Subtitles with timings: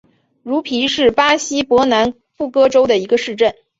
[0.41, 3.53] 茹皮是巴西伯南布哥州的一个市镇。